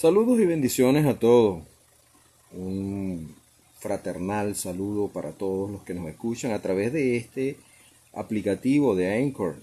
[0.00, 1.62] Saludos y bendiciones a todos.
[2.52, 3.34] Un
[3.80, 7.58] fraternal saludo para todos los que nos escuchan a través de este
[8.14, 9.56] aplicativo de Anchor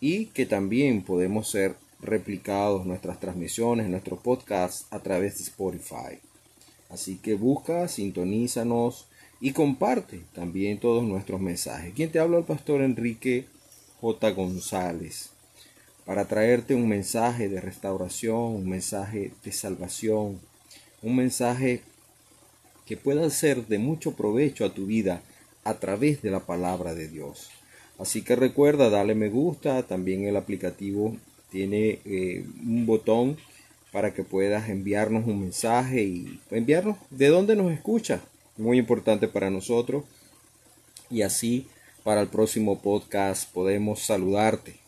[0.00, 6.18] y que también podemos ser replicados nuestras transmisiones, nuestros podcasts a través de Spotify.
[6.90, 9.06] Así que busca, sintonízanos
[9.40, 11.94] y comparte también todos nuestros mensajes.
[11.94, 13.46] Quien te habla el pastor Enrique
[14.02, 14.30] J.
[14.32, 15.30] González
[16.08, 20.40] para traerte un mensaje de restauración, un mensaje de salvación,
[21.02, 21.82] un mensaje
[22.86, 25.20] que pueda ser de mucho provecho a tu vida
[25.64, 27.50] a través de la palabra de Dios.
[27.98, 31.14] Así que recuerda, dale me gusta, también el aplicativo
[31.50, 33.36] tiene eh, un botón
[33.92, 38.22] para que puedas enviarnos un mensaje y enviarnos de dónde nos escucha,
[38.56, 40.04] muy importante para nosotros.
[41.10, 41.66] Y así
[42.02, 44.87] para el próximo podcast podemos saludarte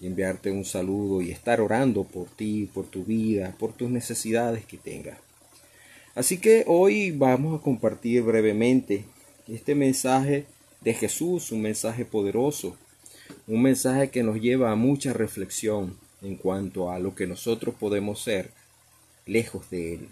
[0.00, 4.64] y enviarte un saludo y estar orando por ti, por tu vida, por tus necesidades
[4.66, 5.18] que tengas.
[6.14, 9.04] Así que hoy vamos a compartir brevemente
[9.48, 10.46] este mensaje
[10.80, 12.76] de Jesús, un mensaje poderoso,
[13.46, 18.22] un mensaje que nos lleva a mucha reflexión en cuanto a lo que nosotros podemos
[18.22, 18.50] ser
[19.26, 20.08] lejos de Él.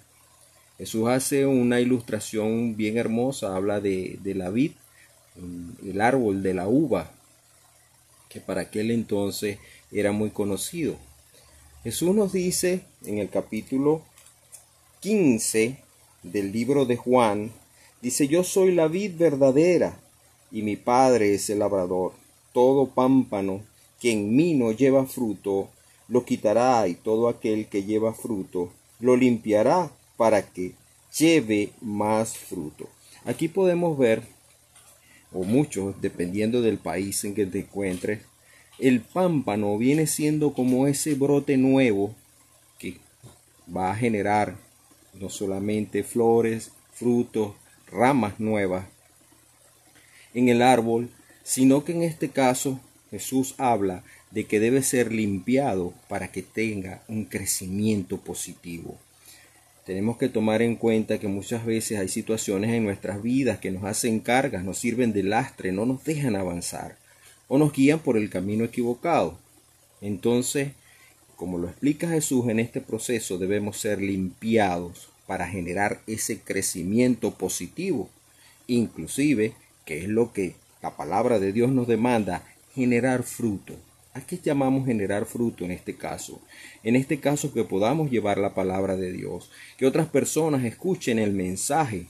[0.78, 4.72] Jesús hace una ilustración bien hermosa, habla de, de la vid,
[5.84, 7.12] el árbol de la uva,
[8.35, 9.59] que para aquel entonces
[9.93, 10.97] era muy conocido.
[11.85, 14.03] Jesús nos dice en el capítulo
[15.03, 15.79] 15
[16.25, 17.53] del libro de Juan,
[18.03, 20.01] dice, yo soy la vid verdadera
[20.51, 22.12] y mi Padre es el labrador.
[22.53, 23.61] Todo pámpano
[24.01, 25.69] que en mí no lleva fruto,
[26.09, 30.73] lo quitará y todo aquel que lleva fruto, lo limpiará para que
[31.17, 32.89] lleve más fruto.
[33.27, 34.25] Aquí podemos ver,
[35.35, 38.21] o muchos, dependiendo del país en que te encuentres,
[38.79, 42.15] el pámpano viene siendo como ese brote nuevo
[42.79, 42.99] que
[43.75, 44.57] va a generar
[45.12, 47.55] no solamente flores, frutos,
[47.91, 48.87] ramas nuevas
[50.33, 51.11] en el árbol,
[51.43, 52.81] sino que en este caso
[53.11, 58.99] Jesús habla de que debe ser limpiado para que tenga un crecimiento positivo.
[59.84, 63.84] Tenemos que tomar en cuenta que muchas veces hay situaciones en nuestras vidas que nos
[63.84, 66.97] hacen cargas, nos sirven de lastre, no nos dejan avanzar
[67.49, 69.39] o nos guían por el camino equivocado.
[70.00, 70.73] Entonces,
[71.37, 78.09] como lo explica Jesús en este proceso, debemos ser limpiados para generar ese crecimiento positivo,
[78.67, 79.53] inclusive,
[79.84, 82.43] que es lo que la palabra de Dios nos demanda,
[82.75, 83.75] generar fruto.
[84.14, 86.41] ¿A qué llamamos generar fruto en este caso?
[86.84, 91.32] En este caso que podamos llevar la palabra de Dios, que otras personas escuchen el
[91.32, 92.06] mensaje,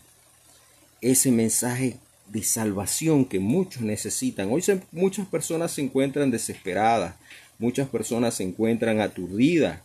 [1.00, 4.52] ese mensaje de salvación que muchos necesitan.
[4.52, 7.14] Hoy muchas personas se encuentran desesperadas,
[7.58, 9.80] muchas personas se encuentran aturdidas,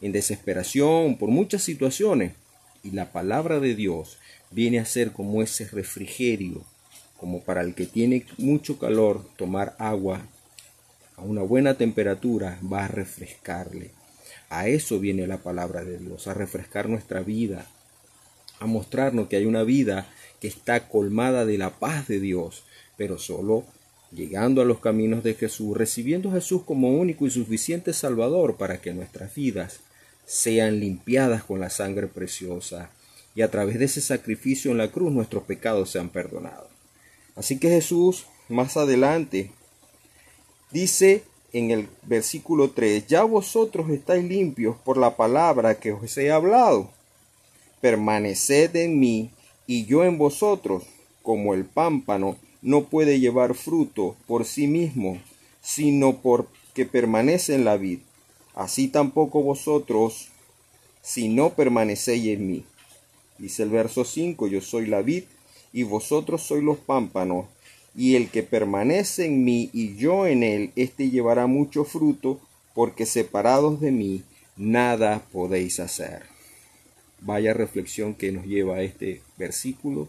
[0.00, 2.34] en desesperación por muchas situaciones.
[2.84, 4.18] Y la palabra de Dios
[4.52, 6.62] viene a ser como ese refrigerio,
[7.18, 10.24] como para el que tiene mucho calor, tomar agua
[11.16, 13.90] a una buena temperatura va a refrescarle.
[14.48, 17.66] A eso viene la palabra de Dios, a refrescar nuestra vida,
[18.60, 20.06] a mostrarnos que hay una vida
[20.40, 22.64] que está colmada de la paz de Dios,
[22.96, 23.64] pero solo
[24.12, 28.92] llegando a los caminos de Jesús, recibiendo Jesús como único y suficiente Salvador para que
[28.92, 29.80] nuestras vidas
[30.26, 32.90] sean limpiadas con la sangre preciosa
[33.34, 36.68] y a través de ese sacrificio en la cruz nuestros pecados sean perdonados.
[37.34, 39.50] Así que Jesús más adelante
[40.74, 41.22] dice
[41.54, 46.90] en el versículo 3, ya vosotros estáis limpios por la palabra que os he hablado
[47.84, 49.30] permaneced en mí
[49.66, 50.84] y yo en vosotros,
[51.22, 55.20] como el pámpano no puede llevar fruto por sí mismo,
[55.60, 57.98] sino porque permanece en la vid.
[58.54, 60.28] Así tampoco vosotros,
[61.02, 62.64] si no permanecéis en mí.
[63.36, 65.24] Dice el verso 5, yo soy la vid
[65.74, 67.44] y vosotros sois los pámpanos,
[67.96, 72.40] y el que permanece en mí y yo en él, éste llevará mucho fruto,
[72.74, 74.24] porque separados de mí
[74.56, 76.22] nada podéis hacer.
[77.20, 80.08] Vaya reflexión que nos lleva a este versículo.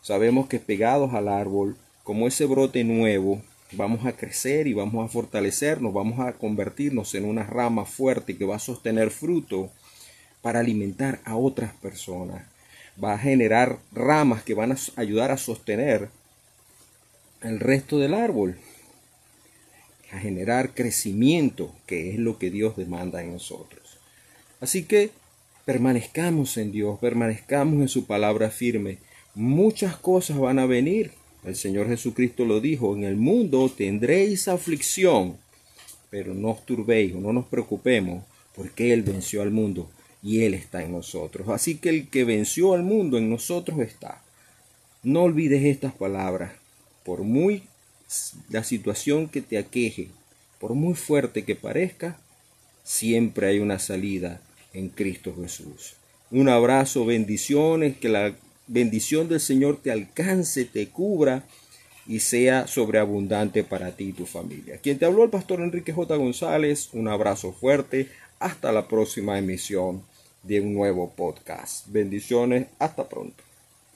[0.00, 3.42] Sabemos que pegados al árbol, como ese brote nuevo,
[3.72, 8.46] vamos a crecer y vamos a fortalecernos, vamos a convertirnos en una rama fuerte que
[8.46, 9.70] va a sostener fruto
[10.40, 12.46] para alimentar a otras personas.
[13.02, 16.08] Va a generar ramas que van a ayudar a sostener
[17.42, 18.58] el resto del árbol,
[20.10, 23.98] a generar crecimiento, que es lo que Dios demanda en nosotros.
[24.60, 25.10] Así que
[25.64, 28.98] permanezcamos en Dios, permanezcamos en su palabra firme.
[29.34, 31.12] Muchas cosas van a venir.
[31.44, 35.36] El Señor Jesucristo lo dijo, en el mundo tendréis aflicción,
[36.10, 38.24] pero no os turbéis o no nos preocupemos,
[38.56, 39.90] porque Él venció al mundo.
[40.22, 41.48] y Él está en nosotros.
[41.48, 44.22] Así que el que venció al mundo en nosotros está.
[45.04, 46.52] No olvides estas palabras.
[47.08, 47.62] Por muy
[48.50, 50.08] la situación que te aqueje,
[50.60, 52.18] por muy fuerte que parezca,
[52.84, 54.42] siempre hay una salida
[54.74, 55.94] en Cristo Jesús.
[56.30, 61.46] Un abrazo, bendiciones, que la bendición del Señor te alcance, te cubra
[62.06, 64.76] y sea sobreabundante para ti y tu familia.
[64.76, 66.14] Quien te habló el pastor Enrique J.
[66.14, 70.02] González, un abrazo fuerte, hasta la próxima emisión
[70.42, 71.86] de un nuevo podcast.
[71.88, 73.47] Bendiciones, hasta pronto.